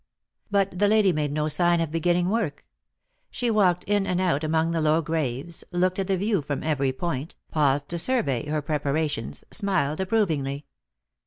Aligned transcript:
But 0.49 0.79
the 0.79 0.87
lady 0.87 1.13
made 1.13 1.31
no 1.31 1.47
sign 1.47 1.79
of 1.79 1.91
beginning 1.91 2.27
work. 2.27 2.65
She 3.29 3.51
walked 3.51 3.83
in 3.83 4.07
and 4.07 4.19
out 4.19 4.43
among 4.43 4.71
the 4.71 4.81
low 4.81 4.99
graves, 5.03 5.63
looked 5.71 5.99
at 5.99 6.07
the 6.07 6.17
view 6.17 6.41
from 6.41 6.63
every 6.63 6.91
point, 6.91 7.35
paused 7.51 7.87
to 7.89 7.99
survey 7.99 8.47
her 8.47 8.63
preparations, 8.63 9.43
smiled 9.51 9.99
approvingly. 9.99 10.65